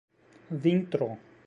[0.63, 1.09] vintro